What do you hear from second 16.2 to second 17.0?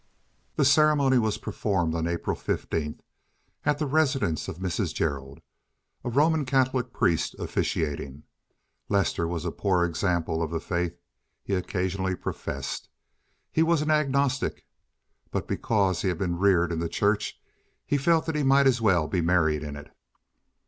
reared in the